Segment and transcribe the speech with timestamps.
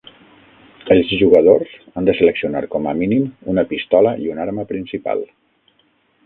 [0.93, 5.23] Els jugadors han de seleccionar com a mínim una pistola i una arma principal.